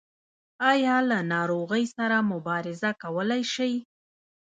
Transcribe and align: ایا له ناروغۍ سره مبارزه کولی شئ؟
ایا 0.71 0.95
له 1.09 1.19
ناروغۍ 1.33 1.83
سره 1.95 2.17
مبارزه 2.31 2.91
کولی 3.03 3.41
شئ؟ 3.53 3.73